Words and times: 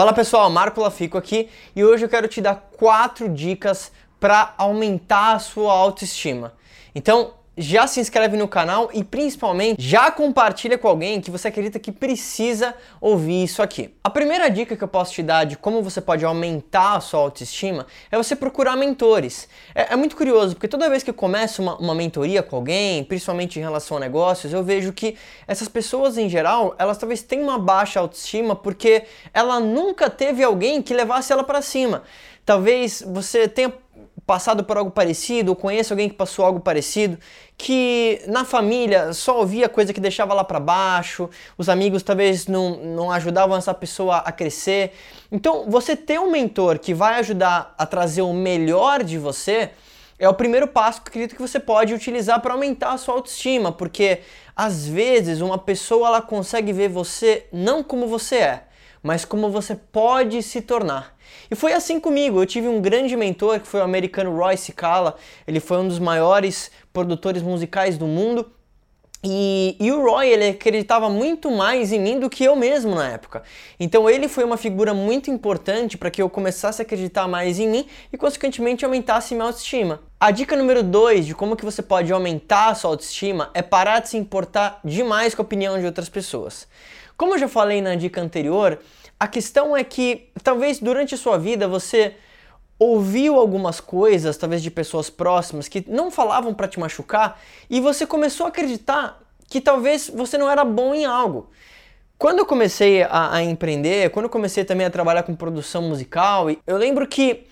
Fala 0.00 0.14
pessoal, 0.14 0.48
Marco 0.48 0.80
Lafico 0.80 1.18
aqui 1.18 1.50
e 1.76 1.84
hoje 1.84 2.06
eu 2.06 2.08
quero 2.08 2.26
te 2.26 2.40
dar 2.40 2.54
quatro 2.54 3.28
dicas 3.28 3.92
para 4.18 4.54
aumentar 4.56 5.34
a 5.34 5.38
sua 5.38 5.74
autoestima. 5.74 6.54
Então, 6.94 7.34
já 7.60 7.86
se 7.86 8.00
inscreve 8.00 8.36
no 8.36 8.48
canal 8.48 8.90
e 8.92 9.04
principalmente 9.04 9.80
já 9.80 10.10
compartilha 10.10 10.78
com 10.78 10.88
alguém 10.88 11.20
que 11.20 11.30
você 11.30 11.48
acredita 11.48 11.78
que 11.78 11.92
precisa 11.92 12.74
ouvir 13.00 13.44
isso 13.44 13.62
aqui. 13.62 13.94
A 14.02 14.10
primeira 14.10 14.50
dica 14.50 14.76
que 14.76 14.82
eu 14.82 14.88
posso 14.88 15.12
te 15.12 15.22
dar 15.22 15.44
de 15.44 15.56
como 15.56 15.82
você 15.82 16.00
pode 16.00 16.24
aumentar 16.24 16.96
a 16.96 17.00
sua 17.00 17.20
autoestima 17.20 17.86
é 18.10 18.16
você 18.16 18.34
procurar 18.34 18.76
mentores. 18.76 19.48
É, 19.74 19.92
é 19.92 19.96
muito 19.96 20.16
curioso, 20.16 20.54
porque 20.54 20.68
toda 20.68 20.88
vez 20.88 21.02
que 21.02 21.10
eu 21.10 21.14
começo 21.14 21.62
uma, 21.62 21.76
uma, 21.76 21.94
mentoria 21.94 22.42
com 22.42 22.56
alguém, 22.56 23.04
principalmente 23.04 23.58
em 23.58 23.62
relação 23.62 23.96
a 23.96 24.00
negócios, 24.00 24.52
eu 24.52 24.64
vejo 24.64 24.92
que 24.92 25.16
essas 25.46 25.68
pessoas 25.68 26.16
em 26.16 26.28
geral, 26.28 26.74
elas 26.78 26.96
talvez 26.96 27.22
tenham 27.22 27.44
uma 27.44 27.58
baixa 27.58 28.00
autoestima 28.00 28.56
porque 28.56 29.04
ela 29.34 29.60
nunca 29.60 30.08
teve 30.08 30.42
alguém 30.42 30.80
que 30.80 30.94
levasse 30.94 31.32
ela 31.32 31.44
para 31.44 31.60
cima. 31.60 32.02
Talvez 32.44 33.02
você 33.06 33.46
tenha 33.46 33.72
passado 34.30 34.62
por 34.62 34.76
algo 34.76 34.92
parecido, 34.92 35.50
ou 35.50 35.56
conhece 35.56 35.92
alguém 35.92 36.08
que 36.08 36.14
passou 36.14 36.44
algo 36.44 36.60
parecido, 36.60 37.18
que 37.58 38.22
na 38.28 38.44
família 38.44 39.12
só 39.12 39.40
ouvia 39.40 39.68
coisa 39.68 39.92
que 39.92 39.98
deixava 39.98 40.32
lá 40.32 40.44
para 40.44 40.60
baixo, 40.60 41.28
os 41.58 41.68
amigos 41.68 42.04
talvez 42.04 42.46
não, 42.46 42.76
não 42.76 43.10
ajudavam 43.10 43.56
essa 43.56 43.74
pessoa 43.74 44.18
a 44.18 44.30
crescer. 44.30 44.92
Então, 45.32 45.68
você 45.68 45.96
ter 45.96 46.20
um 46.20 46.30
mentor 46.30 46.78
que 46.78 46.94
vai 46.94 47.18
ajudar 47.18 47.74
a 47.76 47.84
trazer 47.84 48.22
o 48.22 48.32
melhor 48.32 49.02
de 49.02 49.18
você 49.18 49.70
é 50.16 50.28
o 50.28 50.34
primeiro 50.34 50.68
passo 50.68 51.02
que 51.02 51.08
eu 51.08 51.10
acredito 51.10 51.34
que 51.34 51.42
você 51.42 51.58
pode 51.58 51.92
utilizar 51.92 52.40
para 52.40 52.52
aumentar 52.54 52.92
a 52.92 52.98
sua 52.98 53.16
autoestima, 53.16 53.72
porque 53.72 54.20
às 54.54 54.86
vezes 54.86 55.40
uma 55.40 55.58
pessoa 55.58 56.06
ela 56.06 56.22
consegue 56.22 56.72
ver 56.72 56.88
você 56.88 57.48
não 57.52 57.82
como 57.82 58.06
você 58.06 58.36
é, 58.36 58.64
mas 59.02 59.24
como 59.24 59.50
você 59.50 59.74
pode 59.74 60.40
se 60.40 60.60
tornar. 60.60 61.18
E 61.50 61.54
foi 61.54 61.72
assim 61.72 61.98
comigo. 61.98 62.40
Eu 62.40 62.46
tive 62.46 62.68
um 62.68 62.80
grande 62.80 63.16
mentor 63.16 63.60
que 63.60 63.66
foi 63.66 63.80
o 63.80 63.84
americano 63.84 64.36
Roy 64.36 64.56
Cicala. 64.56 65.16
Ele 65.46 65.60
foi 65.60 65.78
um 65.78 65.88
dos 65.88 65.98
maiores 65.98 66.70
produtores 66.92 67.42
musicais 67.42 67.98
do 67.98 68.06
mundo. 68.06 68.50
E, 69.22 69.76
e, 69.78 69.92
o 69.92 70.02
Roy 70.02 70.28
ele 70.28 70.48
acreditava 70.48 71.10
muito 71.10 71.50
mais 71.50 71.92
em 71.92 72.00
mim 72.00 72.18
do 72.18 72.30
que 72.30 72.42
eu 72.42 72.56
mesmo 72.56 72.94
na 72.94 73.10
época. 73.10 73.42
Então 73.78 74.08
ele 74.08 74.28
foi 74.28 74.44
uma 74.44 74.56
figura 74.56 74.94
muito 74.94 75.30
importante 75.30 75.98
para 75.98 76.10
que 76.10 76.22
eu 76.22 76.30
começasse 76.30 76.80
a 76.80 76.84
acreditar 76.84 77.28
mais 77.28 77.58
em 77.58 77.68
mim 77.68 77.86
e 78.10 78.16
consequentemente 78.16 78.82
aumentasse 78.82 79.34
minha 79.34 79.46
autoestima. 79.46 80.00
A 80.18 80.30
dica 80.30 80.56
número 80.56 80.82
2 80.82 81.26
de 81.26 81.34
como 81.34 81.54
que 81.54 81.66
você 81.66 81.82
pode 81.82 82.10
aumentar 82.10 82.68
a 82.68 82.74
sua 82.74 82.92
autoestima 82.92 83.50
é 83.52 83.60
parar 83.60 84.00
de 84.00 84.08
se 84.08 84.16
importar 84.16 84.80
demais 84.82 85.34
com 85.34 85.42
a 85.42 85.44
opinião 85.44 85.78
de 85.78 85.84
outras 85.84 86.08
pessoas. 86.08 86.66
Como 87.14 87.34
eu 87.34 87.38
já 87.38 87.48
falei 87.48 87.82
na 87.82 87.94
dica 87.96 88.22
anterior, 88.22 88.78
a 89.18 89.28
questão 89.28 89.76
é 89.76 89.84
que 89.84 90.29
talvez 90.42 90.78
durante 90.78 91.16
sua 91.16 91.38
vida 91.38 91.68
você 91.68 92.14
ouviu 92.78 93.36
algumas 93.38 93.78
coisas, 93.78 94.36
talvez 94.38 94.62
de 94.62 94.70
pessoas 94.70 95.10
próximas, 95.10 95.68
que 95.68 95.84
não 95.86 96.10
falavam 96.10 96.54
para 96.54 96.66
te 96.66 96.80
machucar, 96.80 97.38
e 97.68 97.78
você 97.78 98.06
começou 98.06 98.46
a 98.46 98.48
acreditar 98.48 99.20
que 99.48 99.60
talvez 99.60 100.10
você 100.12 100.38
não 100.38 100.48
era 100.48 100.64
bom 100.64 100.94
em 100.94 101.04
algo. 101.04 101.50
Quando 102.16 102.38
eu 102.38 102.46
comecei 102.46 103.02
a, 103.02 103.34
a 103.34 103.42
empreender, 103.42 104.10
quando 104.10 104.24
eu 104.24 104.30
comecei 104.30 104.64
também 104.64 104.86
a 104.86 104.90
trabalhar 104.90 105.22
com 105.24 105.34
produção 105.34 105.82
musical, 105.82 106.46
eu 106.66 106.76
lembro 106.76 107.06
que 107.06 107.46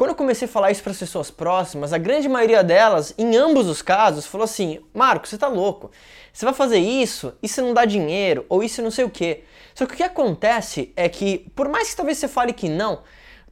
quando 0.00 0.12
eu 0.12 0.16
comecei 0.16 0.48
a 0.48 0.50
falar 0.50 0.70
isso 0.70 0.82
para 0.82 0.92
as 0.92 0.98
pessoas 0.98 1.30
próximas, 1.30 1.92
a 1.92 1.98
grande 1.98 2.26
maioria 2.26 2.64
delas, 2.64 3.12
em 3.18 3.36
ambos 3.36 3.66
os 3.66 3.82
casos, 3.82 4.24
falou 4.24 4.46
assim: 4.46 4.80
Marco, 4.94 5.28
você 5.28 5.36
tá 5.36 5.46
louco. 5.46 5.90
Você 6.32 6.42
vai 6.46 6.54
fazer 6.54 6.78
isso, 6.78 7.34
isso 7.42 7.60
não 7.60 7.74
dá 7.74 7.84
dinheiro, 7.84 8.46
ou 8.48 8.62
isso 8.62 8.80
não 8.80 8.90
sei 8.90 9.04
o 9.04 9.10
que. 9.10 9.44
Só 9.74 9.84
que 9.84 9.92
o 9.92 9.96
que 9.98 10.02
acontece 10.02 10.90
é 10.96 11.06
que, 11.06 11.50
por 11.54 11.68
mais 11.68 11.90
que 11.90 11.96
talvez 11.96 12.16
você 12.16 12.28
fale 12.28 12.54
que 12.54 12.66
não, 12.66 13.02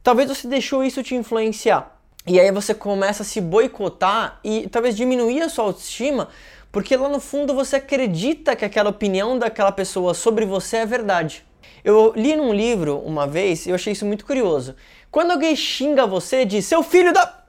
talvez 0.01 0.27
você 0.27 0.47
deixou 0.47 0.83
isso 0.83 1.03
te 1.03 1.13
influenciar. 1.13 1.95
E 2.25 2.39
aí 2.39 2.51
você 2.51 2.73
começa 2.73 3.21
a 3.21 3.25
se 3.27 3.39
boicotar 3.39 4.39
e 4.43 4.67
talvez 4.69 4.97
diminuir 4.97 5.43
a 5.43 5.49
sua 5.49 5.65
autoestima, 5.65 6.29
porque 6.71 6.97
lá 6.97 7.09
no 7.09 7.19
fundo 7.19 7.53
você 7.53 7.75
acredita 7.75 8.55
que 8.55 8.65
aquela 8.65 8.89
opinião 8.89 9.37
daquela 9.37 9.71
pessoa 9.71 10.15
sobre 10.15 10.47
você 10.47 10.77
é 10.77 10.85
verdade. 10.87 11.45
Eu 11.83 12.13
li 12.15 12.35
num 12.35 12.53
livro 12.53 12.97
uma 12.97 13.25
vez 13.25 13.65
e 13.65 13.69
eu 13.69 13.75
achei 13.75 13.93
isso 13.93 14.05
muito 14.05 14.25
curioso. 14.25 14.75
Quando 15.11 15.31
alguém 15.31 15.55
xinga 15.55 16.05
você 16.05 16.45
de 16.45 16.61
seu 16.61 16.83
filho 16.83 17.11
da. 17.11 17.43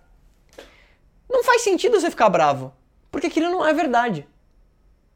Não 1.28 1.44
faz 1.44 1.62
sentido 1.62 2.00
você 2.00 2.10
ficar 2.10 2.28
bravo, 2.28 2.72
porque 3.10 3.26
aquilo 3.26 3.50
não 3.50 3.66
é 3.66 3.72
verdade. 3.72 4.26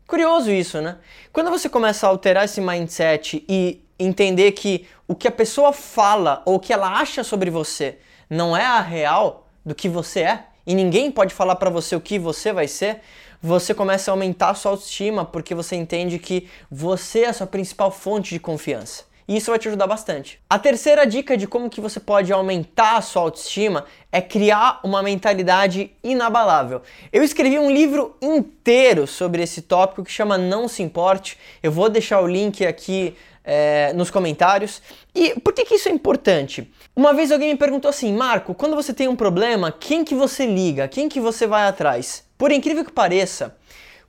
Curioso 0.07 0.51
isso, 0.51 0.81
né? 0.83 0.99
Quando 1.33 1.51
você 1.51 1.69
começa 1.69 2.07
a 2.07 2.11
alterar 2.11 2.45
esse 2.45 2.61
mindset 2.61 3.45
e 3.49 3.83
entender 3.99 4.53
que 4.53 4.87
o 5.09 5.15
que 5.15 5.27
a 5.27 5.33
pessoa 5.33 5.73
fala 5.73 6.43
ou 6.45 6.57
o 6.57 6.61
que 6.61 6.73
ela 6.73 6.99
acha 6.99 7.25
sobre 7.25 7.51
você 7.51 7.99
não 8.29 8.57
é 8.57 8.65
a 8.65 8.81
real 8.81 9.49
do 9.65 9.75
que 9.75 9.89
você 9.89 10.21
é, 10.21 10.45
e 10.67 10.75
ninguém 10.75 11.11
pode 11.11 11.33
falar 11.33 11.57
para 11.57 11.71
você 11.71 11.97
o 11.97 12.01
que 12.01 12.19
você 12.19 12.53
vai 12.53 12.69
ser, 12.69 13.01
você 13.41 13.73
começa 13.73 14.11
a 14.11 14.13
aumentar 14.13 14.51
a 14.51 14.55
sua 14.55 14.73
autoestima 14.73 15.25
porque 15.25 15.55
você 15.55 15.77
entende 15.77 16.19
que 16.19 16.49
você 16.71 17.21
é 17.21 17.29
a 17.29 17.33
sua 17.33 17.47
principal 17.47 17.91
fonte 17.91 18.31
de 18.31 18.41
confiança 18.41 19.05
e 19.27 19.37
isso 19.37 19.51
vai 19.51 19.59
te 19.59 19.69
ajudar 19.69 19.87
bastante. 19.87 20.39
A 20.49 20.59
terceira 20.59 21.07
dica 21.07 21.37
de 21.37 21.47
como 21.47 21.71
que 21.71 21.81
você 21.81 21.99
pode 21.99 22.33
aumentar 22.33 22.97
a 22.97 23.01
sua 23.01 23.23
autoestima 23.23 23.85
é 24.13 24.21
criar 24.21 24.81
uma 24.85 25.03
mentalidade 25.03 25.91
inabalável. 26.03 26.83
Eu 27.13 27.23
escrevi 27.23 27.59
um 27.59 27.71
livro 27.71 28.17
inteiro 28.21 29.07
sobre 29.07 29.43
esse 29.43 29.63
tópico 29.63 30.05
que 30.05 30.13
chama 30.13 30.37
Não 30.37 30.69
Se 30.69 30.83
Importe. 30.83 31.39
Eu 31.63 31.73
vou 31.73 31.89
deixar 31.89 32.21
o 32.21 32.27
link 32.27 32.65
aqui 32.65 33.17
é, 33.43 33.93
nos 33.95 34.11
comentários. 34.11 34.83
E 35.15 35.39
por 35.41 35.53
que, 35.53 35.65
que 35.65 35.75
isso 35.77 35.89
é 35.89 35.93
importante? 35.93 36.71
Uma 36.95 37.13
vez 37.13 37.33
alguém 37.33 37.53
me 37.53 37.59
perguntou 37.59 37.89
assim, 37.89 38.13
Marco, 38.13 38.55
quando 38.55 38.77
você 38.77 38.93
tem 38.93 39.09
um 39.09 39.17
problema, 39.17 39.73
quem 39.73 40.05
que 40.05 40.15
você 40.15 40.47
liga? 40.47 40.87
Quem 40.87 41.09
que 41.09 41.21
você 41.21 41.47
vai 41.47 41.67
atrás? 41.67 42.25
Por 42.37 42.53
incrível 42.53 42.85
que 42.85 42.93
pareça, 42.93 43.57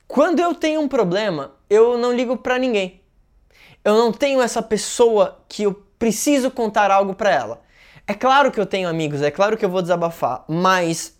quando 0.08 0.40
eu 0.40 0.54
tenho 0.54 0.82
um 0.82 0.88
problema, 0.88 1.54
eu 1.70 1.98
não 1.98 2.14
ligo 2.14 2.38
para 2.38 2.60
ninguém 2.60 3.02
eu 3.86 3.96
não 3.96 4.12
tenho 4.12 4.42
essa 4.42 4.64
pessoa 4.64 5.40
que 5.48 5.64
eu 5.64 5.74
preciso 6.00 6.50
contar 6.50 6.90
algo 6.90 7.14
para 7.14 7.32
ela. 7.32 7.62
É 8.08 8.16
claro 8.16 8.52
que 8.52 8.60
eu 8.60 8.66
tenho 8.66 8.90
amigos, 8.90 9.22
é 9.22 9.30
claro 9.30 9.56
que 9.56 9.64
eu 9.64 9.70
vou 9.70 9.82
desabafar, 9.82 10.44
mas 10.48 11.16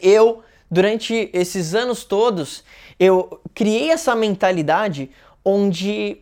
eu, 0.00 0.42
durante 0.70 1.28
esses 1.32 1.74
anos 1.74 2.04
todos, 2.04 2.62
eu 2.98 3.40
criei 3.54 3.90
essa 3.90 4.14
mentalidade 4.14 5.10
onde 5.44 6.18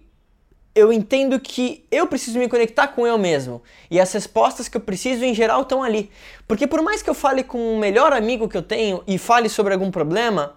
eu 0.74 0.92
entendo 0.92 1.40
que 1.40 1.86
eu 1.90 2.06
preciso 2.06 2.38
me 2.38 2.48
conectar 2.48 2.88
com 2.88 3.06
eu 3.06 3.18
mesmo. 3.18 3.62
E 3.90 4.00
as 4.00 4.12
respostas 4.12 4.68
que 4.68 4.76
eu 4.76 4.80
preciso, 4.80 5.24
em 5.24 5.34
geral, 5.34 5.62
estão 5.62 5.82
ali. 5.82 6.10
Porque 6.46 6.66
por 6.66 6.80
mais 6.82 7.02
que 7.02 7.10
eu 7.10 7.14
fale 7.14 7.42
com 7.42 7.74
o 7.74 7.78
melhor 7.78 8.12
amigo 8.12 8.48
que 8.48 8.56
eu 8.56 8.62
tenho 8.62 9.02
e 9.06 9.18
fale 9.18 9.48
sobre 9.48 9.74
algum 9.74 9.90
problema, 9.90 10.56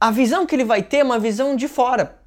a 0.00 0.10
visão 0.10 0.46
que 0.46 0.54
ele 0.54 0.64
vai 0.64 0.82
ter 0.82 0.98
é 0.98 1.04
uma 1.04 1.18
visão 1.18 1.54
de 1.54 1.68
fora. 1.68 2.21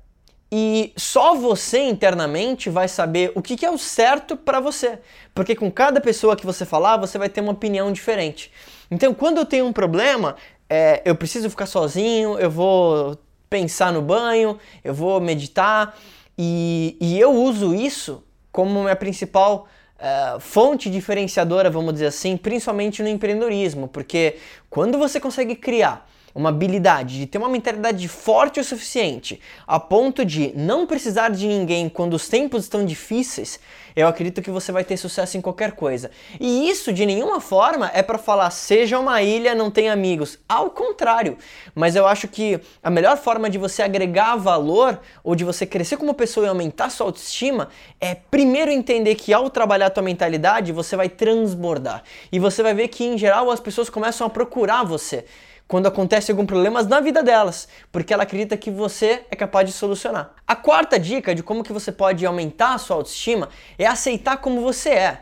E 0.51 0.93
só 0.95 1.35
você 1.35 1.79
internamente 1.79 2.69
vai 2.69 2.87
saber 2.87 3.31
o 3.35 3.41
que, 3.41 3.65
é 3.65 3.71
o 3.71 3.77
certo 3.77 4.37
para 4.37 4.59
você. 4.59 4.99
Porque 5.33 5.55
com 5.55 5.71
cada 5.71 5.99
pessoa 5.99 6.35
que 6.35 6.45
você 6.45 6.65
falar, 6.65 6.97
você 6.97 7.17
vai 7.17 7.29
ter 7.29 7.41
uma 7.41 7.51
opinião 7.51 7.91
diferente. 7.91 8.51
Então, 8.89 9.13
quando 9.13 9.37
eu 9.37 9.45
tenho 9.45 9.65
um 9.65 9.73
problema, 9.73 10.35
é, 10.69 11.01
eu 11.03 11.15
preciso 11.15 11.49
ficar 11.49 11.65
sozinho, 11.65 12.37
eu 12.39 12.49
vou 12.49 13.17
pensar 13.49 13.91
no 13.91 14.01
banho, 14.01 14.59
eu 14.83 14.93
vou 14.93 15.19
meditar. 15.19 15.97
E, 16.37 16.95
e 17.01 17.19
eu 17.19 17.31
uso 17.33 17.73
isso 17.73 18.23
como 18.51 18.83
minha 18.83 18.95
principal 18.95 19.67
uh, 19.99 20.39
fonte 20.39 20.89
diferenciadora, 20.89 21.69
vamos 21.69 21.93
dizer 21.93 22.07
assim, 22.07 22.37
principalmente 22.37 23.01
no 23.01 23.09
empreendedorismo. 23.09 23.87
Porque 23.87 24.37
quando 24.69 24.97
você 24.97 25.19
consegue 25.19 25.55
criar 25.55 26.07
uma 26.35 26.49
habilidade 26.49 27.17
de 27.19 27.25
ter 27.25 27.37
uma 27.37 27.47
mentalidade 27.47 28.05
forte 28.09 28.59
o 28.59 28.63
suficiente 28.63 29.39
a 29.65 29.79
ponto 29.79 30.25
de 30.25 30.51
não 30.53 30.85
precisar 30.85 31.29
de 31.29 31.47
ninguém 31.47 31.87
quando 31.87 32.13
os 32.13 32.27
tempos 32.27 32.63
estão 32.63 32.85
difíceis, 32.85 33.57
eu 33.95 34.07
acredito 34.07 34.41
que 34.41 34.51
você 34.51 34.73
vai 34.73 34.83
ter 34.83 34.97
sucesso 34.97 35.37
em 35.37 35.41
qualquer 35.41 35.71
coisa. 35.71 36.11
E 36.37 36.69
isso 36.69 36.91
de 36.91 37.05
nenhuma 37.05 37.39
forma 37.39 37.89
é 37.93 38.03
para 38.03 38.17
falar 38.17 38.49
seja 38.49 38.99
uma 38.99 39.21
ilha, 39.21 39.55
não 39.55 39.71
tem 39.71 39.89
amigos. 39.89 40.37
Ao 40.49 40.69
contrário. 40.69 41.37
Mas 41.73 41.95
eu 41.95 42.05
acho 42.05 42.27
que 42.27 42.59
a 42.83 42.89
melhor 42.89 43.15
forma 43.15 43.49
de 43.49 43.57
você 43.57 43.81
agregar 43.81 44.35
valor 44.35 44.99
ou 45.23 45.33
de 45.33 45.45
você 45.45 45.65
crescer 45.65 45.95
como 45.95 46.13
pessoa 46.13 46.45
e 46.45 46.49
aumentar 46.49 46.89
sua 46.89 47.07
autoestima 47.07 47.69
é 48.01 48.13
primeiro 48.13 48.69
entender 48.69 49.15
que 49.15 49.31
ao 49.31 49.49
trabalhar 49.49 49.85
a 49.85 49.89
tua 49.89 50.03
mentalidade, 50.03 50.73
você 50.73 50.97
vai 50.97 51.07
transbordar. 51.07 52.03
E 52.29 52.37
você 52.37 52.61
vai 52.61 52.73
ver 52.73 52.89
que 52.89 53.05
em 53.05 53.17
geral 53.17 53.49
as 53.49 53.61
pessoas 53.61 53.89
começam 53.89 54.27
a 54.27 54.29
procurar 54.29 54.83
você 54.83 55.23
quando 55.67 55.87
acontece 55.87 56.31
algum 56.31 56.45
problema 56.45 56.83
na 56.83 56.99
vida 56.99 57.23
delas, 57.23 57.67
porque 57.91 58.13
ela 58.13 58.23
acredita 58.23 58.55
que 58.55 58.69
você 58.69 59.25
é 59.31 59.35
capaz 59.35 59.67
de 59.67 59.73
solucionar. 59.73 60.33
A 60.47 60.55
quarta 60.55 60.99
dica 60.99 61.33
de 61.33 61.41
como 61.41 61.63
que 61.63 61.73
você 61.73 61.91
pode 61.91 62.25
aumentar 62.25 62.75
a 62.75 62.77
sua 62.77 62.97
autoestima 62.97 63.49
é 63.77 63.87
aceitar 63.87 64.37
como 64.37 64.61
você 64.61 64.89
é. 64.89 65.21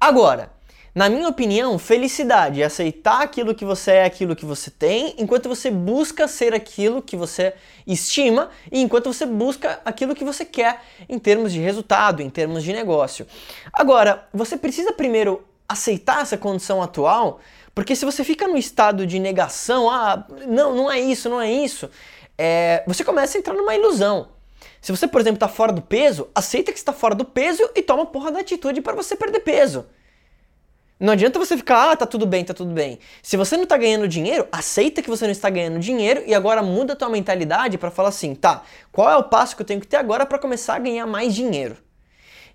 Agora, 0.00 0.52
Na 0.96 1.08
minha 1.08 1.28
opinião, 1.28 1.76
felicidade 1.76 2.62
é 2.62 2.64
aceitar 2.64 3.20
aquilo 3.20 3.52
que 3.52 3.64
você 3.64 3.90
é, 3.90 4.04
aquilo 4.04 4.36
que 4.36 4.44
você 4.44 4.70
tem, 4.70 5.12
enquanto 5.18 5.48
você 5.48 5.68
busca 5.68 6.28
ser 6.28 6.54
aquilo 6.54 7.02
que 7.02 7.16
você 7.16 7.52
estima 7.84 8.48
e 8.70 8.80
enquanto 8.80 9.12
você 9.12 9.26
busca 9.26 9.80
aquilo 9.84 10.14
que 10.14 10.24
você 10.24 10.44
quer 10.44 10.82
em 11.08 11.18
termos 11.18 11.52
de 11.52 11.58
resultado, 11.58 12.22
em 12.22 12.30
termos 12.30 12.62
de 12.62 12.72
negócio. 12.72 13.26
Agora, 13.72 14.28
você 14.32 14.56
precisa 14.56 14.92
primeiro 14.92 15.44
aceitar 15.68 16.22
essa 16.22 16.38
condição 16.38 16.80
atual, 16.80 17.40
porque 17.74 17.96
se 17.96 18.04
você 18.04 18.22
fica 18.22 18.46
no 18.46 18.56
estado 18.56 19.06
de 19.06 19.18
negação, 19.18 19.90
ah, 19.90 20.26
não, 20.46 20.74
não 20.74 20.90
é 20.90 21.00
isso, 21.00 21.28
não 21.28 21.40
é 21.40 21.50
isso, 21.50 21.90
é, 22.38 22.84
você 22.86 23.02
começa 23.02 23.36
a 23.36 23.40
entrar 23.40 23.54
numa 23.54 23.74
ilusão. 23.74 24.28
Se 24.80 24.92
você, 24.92 25.08
por 25.08 25.20
exemplo, 25.20 25.36
está 25.36 25.48
fora 25.48 25.72
do 25.72 25.82
peso, 25.82 26.28
aceita 26.34 26.70
que 26.70 26.78
está 26.78 26.92
fora 26.92 27.14
do 27.14 27.24
peso 27.24 27.68
e 27.74 27.82
toma 27.82 28.06
porra 28.06 28.30
da 28.30 28.40
atitude 28.40 28.80
para 28.80 28.94
você 28.94 29.16
perder 29.16 29.40
peso. 29.40 29.86
Não 31.00 31.12
adianta 31.12 31.38
você 31.38 31.56
ficar, 31.56 31.90
ah, 31.90 31.96
tá 31.96 32.06
tudo 32.06 32.24
bem, 32.24 32.44
tá 32.44 32.54
tudo 32.54 32.72
bem. 32.72 32.98
Se 33.22 33.36
você 33.36 33.56
não 33.56 33.66
tá 33.66 33.76
ganhando 33.76 34.06
dinheiro, 34.06 34.46
aceita 34.52 35.02
que 35.02 35.10
você 35.10 35.24
não 35.24 35.32
está 35.32 35.50
ganhando 35.50 35.78
dinheiro 35.78 36.22
e 36.26 36.34
agora 36.34 36.62
muda 36.62 36.92
a 36.92 36.96
tua 36.96 37.08
mentalidade 37.08 37.76
para 37.76 37.90
falar 37.90 38.10
assim, 38.10 38.34
tá, 38.34 38.62
qual 38.92 39.10
é 39.10 39.16
o 39.16 39.24
passo 39.24 39.56
que 39.56 39.62
eu 39.62 39.66
tenho 39.66 39.80
que 39.80 39.86
ter 39.86 39.96
agora 39.96 40.24
para 40.24 40.38
começar 40.38 40.76
a 40.76 40.78
ganhar 40.78 41.06
mais 41.06 41.34
dinheiro? 41.34 41.76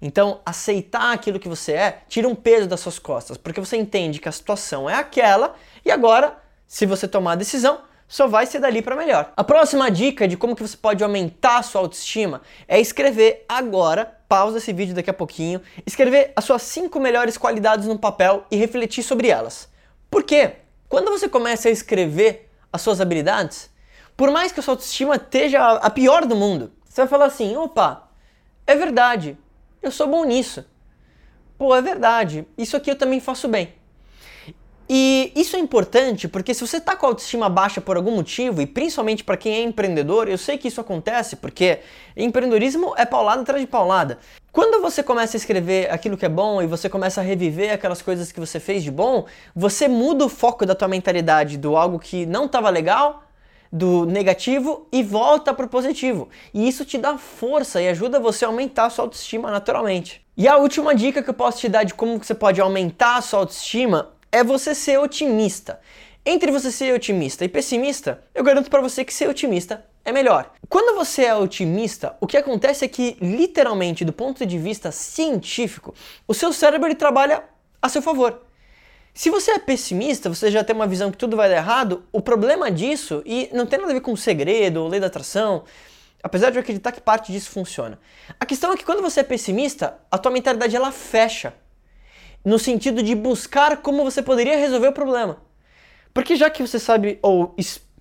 Então, 0.01 0.39
aceitar 0.45 1.13
aquilo 1.13 1.39
que 1.39 1.49
você 1.49 1.73
é 1.73 2.01
tira 2.07 2.27
um 2.27 2.35
peso 2.35 2.67
das 2.67 2.79
suas 2.79 2.97
costas, 2.97 3.37
porque 3.37 3.59
você 3.59 3.75
entende 3.75 4.19
que 4.19 4.29
a 4.29 4.31
situação 4.31 4.89
é 4.89 4.95
aquela 4.95 5.55
e 5.83 5.91
agora, 5.91 6.37
se 6.67 6.85
você 6.85 7.07
tomar 7.07 7.33
a 7.33 7.35
decisão, 7.35 7.81
só 8.07 8.27
vai 8.27 8.45
ser 8.47 8.59
dali 8.59 8.81
para 8.81 8.95
melhor. 8.95 9.31
A 9.37 9.43
próxima 9.43 9.91
dica 9.91 10.27
de 10.27 10.35
como 10.35 10.55
que 10.55 10.63
você 10.63 10.75
pode 10.75 11.03
aumentar 11.03 11.59
a 11.59 11.63
sua 11.63 11.81
autoestima 11.81 12.41
é 12.67 12.79
escrever 12.79 13.45
agora, 13.47 14.17
pausa 14.27 14.57
esse 14.57 14.73
vídeo 14.73 14.95
daqui 14.95 15.11
a 15.11 15.13
pouquinho, 15.13 15.61
escrever 15.85 16.33
as 16.35 16.43
suas 16.43 16.63
cinco 16.63 16.99
melhores 16.99 17.37
qualidades 17.37 17.85
no 17.85 17.99
papel 17.99 18.45
e 18.49 18.57
refletir 18.57 19.03
sobre 19.03 19.27
elas. 19.27 19.69
Por 20.09 20.23
quê? 20.23 20.53
Quando 20.87 21.11
você 21.11 21.29
começa 21.29 21.69
a 21.69 21.71
escrever 21.71 22.49
as 22.73 22.81
suas 22.81 22.99
habilidades, 22.99 23.69
por 24.17 24.31
mais 24.31 24.51
que 24.51 24.59
a 24.59 24.63
sua 24.63 24.73
autoestima 24.73 25.15
esteja 25.15 25.73
a 25.73 25.89
pior 25.89 26.25
do 26.25 26.35
mundo, 26.35 26.71
você 26.83 27.01
vai 27.01 27.07
falar 27.07 27.25
assim: 27.25 27.55
opa, 27.55 28.09
é 28.65 28.75
verdade, 28.75 29.37
eu 29.81 29.91
sou 29.91 30.07
bom 30.07 30.23
nisso. 30.23 30.65
Pô, 31.57 31.75
é 31.75 31.81
verdade, 31.81 32.47
isso 32.57 32.77
aqui 32.77 32.91
eu 32.91 32.95
também 32.95 33.19
faço 33.19 33.47
bem. 33.47 33.73
E 34.91 35.31
isso 35.35 35.55
é 35.55 35.59
importante 35.59 36.27
porque 36.27 36.51
se 36.51 36.65
você 36.65 36.77
está 36.77 36.95
com 36.95 37.05
a 37.05 37.09
autoestima 37.09 37.47
baixa 37.47 37.79
por 37.79 37.95
algum 37.95 38.15
motivo, 38.15 38.59
e 38.59 38.65
principalmente 38.65 39.23
para 39.23 39.37
quem 39.37 39.53
é 39.53 39.61
empreendedor, 39.61 40.27
eu 40.27 40.37
sei 40.37 40.57
que 40.57 40.67
isso 40.67 40.81
acontece 40.81 41.35
porque 41.35 41.81
empreendedorismo 42.17 42.95
é 42.97 43.05
paulada 43.05 43.43
atrás 43.43 43.61
de 43.61 43.67
paulada. 43.67 44.17
Quando 44.51 44.81
você 44.81 45.03
começa 45.03 45.37
a 45.37 45.39
escrever 45.39 45.91
aquilo 45.91 46.17
que 46.17 46.25
é 46.25 46.29
bom 46.29 46.59
e 46.59 46.65
você 46.65 46.89
começa 46.89 47.21
a 47.21 47.23
reviver 47.23 47.71
aquelas 47.71 48.01
coisas 48.01 48.31
que 48.31 48.39
você 48.39 48.59
fez 48.59 48.83
de 48.83 48.89
bom, 48.89 49.27
você 49.55 49.87
muda 49.87 50.25
o 50.25 50.29
foco 50.29 50.65
da 50.65 50.73
tua 50.73 50.87
mentalidade 50.87 51.55
do 51.55 51.77
algo 51.77 51.99
que 51.99 52.25
não 52.25 52.45
estava 52.45 52.71
legal 52.71 53.28
do 53.71 54.05
negativo 54.05 54.87
e 54.91 55.03
volta 55.03 55.53
para 55.53 55.65
o 55.65 55.69
positivo. 55.69 56.29
E 56.53 56.67
isso 56.67 56.85
te 56.85 56.97
dá 56.97 57.17
força 57.17 57.81
e 57.81 57.87
ajuda 57.87 58.19
você 58.19 58.45
a 58.45 58.47
aumentar 58.47 58.85
a 58.85 58.89
sua 58.89 59.05
autoestima 59.05 59.51
naturalmente. 59.51 60.25
E 60.35 60.47
a 60.47 60.57
última 60.57 60.95
dica 60.95 61.21
que 61.21 61.29
eu 61.29 61.33
posso 61.33 61.59
te 61.59 61.69
dar 61.69 61.83
de 61.83 61.93
como 61.93 62.17
você 62.17 62.33
pode 62.33 62.59
aumentar 62.59 63.17
a 63.17 63.21
sua 63.21 63.39
autoestima 63.39 64.13
é 64.31 64.43
você 64.43 64.73
ser 64.73 64.99
otimista. 64.99 65.79
Entre 66.25 66.51
você 66.51 66.71
ser 66.71 66.93
otimista 66.93 67.45
e 67.45 67.49
pessimista, 67.49 68.23
eu 68.33 68.43
garanto 68.43 68.69
para 68.69 68.81
você 68.81 69.03
que 69.05 69.13
ser 69.13 69.29
otimista 69.29 69.85
é 70.03 70.11
melhor. 70.11 70.51
Quando 70.67 70.95
você 70.95 71.25
é 71.25 71.35
otimista, 71.35 72.15
o 72.19 72.27
que 72.27 72.37
acontece 72.37 72.85
é 72.85 72.87
que, 72.87 73.17
literalmente, 73.21 74.05
do 74.05 74.13
ponto 74.13 74.45
de 74.45 74.57
vista 74.57 74.91
científico, 74.91 75.93
o 76.27 76.33
seu 76.33 76.51
cérebro 76.51 76.87
ele 76.87 76.95
trabalha 76.95 77.43
a 77.81 77.89
seu 77.89 78.01
favor. 78.01 78.41
Se 79.13 79.29
você 79.29 79.51
é 79.51 79.59
pessimista, 79.59 80.29
você 80.29 80.49
já 80.49 80.63
tem 80.63 80.75
uma 80.75 80.87
visão 80.87 81.11
que 81.11 81.17
tudo 81.17 81.35
vai 81.35 81.49
dar 81.49 81.57
errado, 81.57 82.03
o 82.11 82.21
problema 82.21 82.71
disso, 82.71 83.21
e 83.25 83.49
não 83.51 83.65
tem 83.65 83.79
nada 83.79 83.91
a 83.91 83.95
ver 83.95 84.01
com 84.01 84.15
segredo 84.15 84.81
ou 84.81 84.87
lei 84.87 84.99
da 84.99 85.07
atração, 85.07 85.63
apesar 86.23 86.49
de 86.49 86.57
eu 86.57 86.61
acreditar 86.61 86.91
que 86.91 87.01
parte 87.01 87.31
disso 87.31 87.49
funciona. 87.49 87.99
A 88.39 88.45
questão 88.45 88.71
é 88.71 88.77
que 88.77 88.85
quando 88.85 89.01
você 89.01 89.21
é 89.21 89.23
pessimista, 89.23 89.99
a 90.11 90.17
tua 90.17 90.31
mentalidade 90.31 90.75
ela 90.75 90.91
fecha 90.91 91.53
no 92.43 92.57
sentido 92.57 93.03
de 93.03 93.15
buscar 93.15 93.77
como 93.77 94.03
você 94.03 94.21
poderia 94.21 94.57
resolver 94.57 94.87
o 94.87 94.93
problema. 94.93 95.37
Porque 96.13 96.35
já 96.35 96.49
que 96.49 96.65
você 96.65 96.79
sabe, 96.79 97.19
ou 97.21 97.55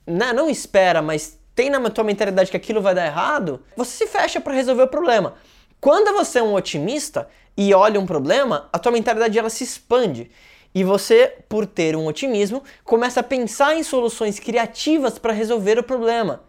né, 0.07 0.33
não 0.33 0.49
espera, 0.49 1.03
mas 1.03 1.39
tem 1.55 1.71
na 1.71 1.91
tua 1.91 2.05
mentalidade 2.05 2.51
que 2.51 2.57
aquilo 2.57 2.81
vai 2.81 2.95
dar 2.95 3.07
errado, 3.07 3.63
você 3.77 4.05
se 4.05 4.07
fecha 4.07 4.41
para 4.41 4.55
resolver 4.55 4.83
o 4.83 4.89
problema. 4.89 5.35
Quando 5.81 6.13
você 6.17 6.39
é 6.39 6.43
um 6.43 6.55
otimista 6.55 7.29
e 7.57 7.75
olha 7.75 8.01
um 8.01 8.07
problema, 8.07 8.69
a 8.73 8.79
tua 8.79 8.93
mentalidade 8.93 9.39
ela 9.39 9.51
se 9.51 9.65
expande. 9.65 10.31
E 10.75 10.85
você, 10.85 11.35
por 11.49 11.67
ter 11.67 11.97
um 11.97 12.07
otimismo, 12.07 12.63
começa 12.85 13.21
a 13.21 13.23
pensar 13.23 13.77
em 13.77 13.83
soluções 13.83 14.39
criativas 14.39 15.19
para 15.19 15.33
resolver 15.33 15.79
o 15.79 15.83
problema. 15.83 16.45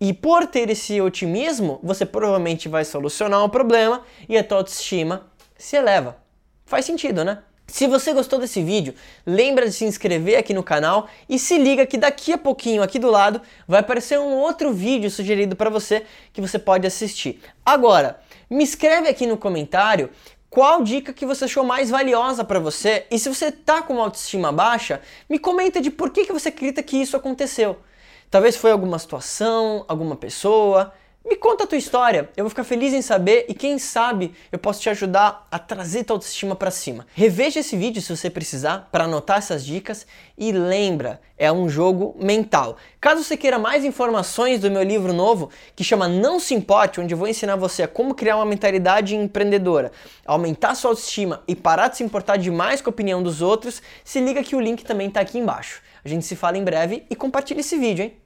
E 0.00 0.14
por 0.14 0.46
ter 0.46 0.70
esse 0.70 1.00
otimismo, 1.00 1.78
você 1.82 2.06
provavelmente 2.06 2.68
vai 2.68 2.84
solucionar 2.84 3.44
o 3.44 3.50
problema 3.50 4.02
e 4.28 4.38
a 4.38 4.42
tua 4.42 4.58
autoestima 4.58 5.30
se 5.58 5.76
eleva. 5.76 6.16
Faz 6.64 6.86
sentido, 6.86 7.22
né? 7.22 7.42
Se 7.66 7.86
você 7.86 8.12
gostou 8.12 8.40
desse 8.40 8.62
vídeo, 8.62 8.94
lembra 9.24 9.64
de 9.64 9.72
se 9.72 9.84
inscrever 9.84 10.36
aqui 10.36 10.52
no 10.52 10.62
canal 10.62 11.06
e 11.28 11.38
se 11.38 11.56
liga 11.56 11.86
que 11.86 11.96
daqui 11.96 12.32
a 12.32 12.38
pouquinho 12.38 12.82
aqui 12.82 12.98
do 12.98 13.08
lado 13.08 13.40
vai 13.68 13.78
aparecer 13.78 14.18
um 14.18 14.38
outro 14.38 14.72
vídeo 14.72 15.08
sugerido 15.08 15.54
para 15.54 15.70
você 15.70 16.04
que 16.32 16.40
você 16.40 16.58
pode 16.58 16.84
assistir. 16.84 17.40
Agora, 17.64 18.20
me 18.48 18.64
escreve 18.64 19.08
aqui 19.08 19.24
no 19.24 19.36
comentário 19.36 20.10
qual 20.50 20.82
dica 20.82 21.12
que 21.12 21.24
você 21.24 21.44
achou 21.44 21.62
mais 21.62 21.90
valiosa 21.90 22.42
para 22.42 22.58
você 22.58 23.06
e 23.08 23.18
se 23.20 23.28
você 23.28 23.52
tá 23.52 23.80
com 23.80 23.94
uma 23.94 24.02
autoestima 24.02 24.50
baixa, 24.50 25.00
me 25.28 25.38
comenta 25.38 25.80
de 25.80 25.92
por 25.92 26.10
que, 26.10 26.26
que 26.26 26.32
você 26.32 26.48
acredita 26.48 26.82
que 26.82 26.96
isso 26.96 27.16
aconteceu. 27.16 27.78
Talvez 28.28 28.56
foi 28.56 28.72
alguma 28.72 28.98
situação, 28.98 29.84
alguma 29.86 30.16
pessoa, 30.16 30.92
me 31.30 31.36
conta 31.36 31.62
a 31.62 31.66
tua 31.66 31.78
história, 31.78 32.28
eu 32.36 32.42
vou 32.42 32.48
ficar 32.48 32.64
feliz 32.64 32.92
em 32.92 33.02
saber 33.02 33.44
e 33.48 33.54
quem 33.54 33.78
sabe 33.78 34.34
eu 34.50 34.58
posso 34.58 34.80
te 34.80 34.90
ajudar 34.90 35.46
a 35.48 35.58
trazer 35.58 36.02
tua 36.02 36.16
autoestima 36.16 36.56
para 36.56 36.72
cima. 36.72 37.06
Reveja 37.14 37.60
esse 37.60 37.76
vídeo 37.76 38.02
se 38.02 38.16
você 38.16 38.28
precisar 38.28 38.88
para 38.90 39.04
anotar 39.04 39.38
essas 39.38 39.64
dicas 39.64 40.06
e 40.36 40.50
lembra, 40.50 41.20
é 41.38 41.52
um 41.52 41.68
jogo 41.68 42.16
mental. 42.18 42.76
Caso 43.00 43.22
você 43.22 43.36
queira 43.36 43.60
mais 43.60 43.84
informações 43.84 44.60
do 44.60 44.70
meu 44.70 44.82
livro 44.82 45.12
novo 45.12 45.50
que 45.76 45.84
chama 45.84 46.08
Não 46.08 46.40
se 46.40 46.52
importe, 46.52 47.00
onde 47.00 47.14
eu 47.14 47.18
vou 47.18 47.28
ensinar 47.28 47.54
você 47.54 47.84
a 47.84 47.88
como 47.88 48.14
criar 48.14 48.36
uma 48.36 48.46
mentalidade 48.46 49.14
empreendedora, 49.14 49.92
aumentar 50.26 50.74
sua 50.74 50.90
autoestima 50.90 51.44
e 51.46 51.54
parar 51.54 51.88
de 51.88 51.98
se 51.98 52.02
importar 52.02 52.38
demais 52.38 52.80
com 52.80 52.90
a 52.90 52.92
opinião 52.92 53.22
dos 53.22 53.40
outros, 53.40 53.80
se 54.02 54.20
liga 54.20 54.42
que 54.42 54.56
o 54.56 54.60
link 54.60 54.84
também 54.84 55.06
está 55.06 55.20
aqui 55.20 55.38
embaixo. 55.38 55.80
A 56.04 56.08
gente 56.08 56.26
se 56.26 56.34
fala 56.34 56.58
em 56.58 56.64
breve 56.64 57.04
e 57.08 57.14
compartilha 57.14 57.60
esse 57.60 57.78
vídeo, 57.78 58.04
hein? 58.04 58.20